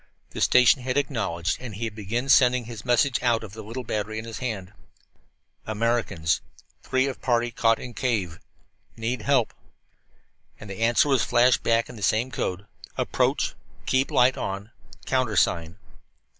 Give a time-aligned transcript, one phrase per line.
[0.31, 4.17] The station had acknowledged, and he began sending his message out of the little battery
[4.17, 4.73] in his hand:
[5.67, 6.41] "Americans.
[6.81, 8.39] Three of party caught in cave
[8.95, 9.01] in.
[9.01, 9.53] Need help."
[10.59, 12.65] And the answer was flashed back in the same code:
[12.97, 13.53] "Approach.
[13.85, 14.71] Keep light on.
[15.05, 15.77] Countersign."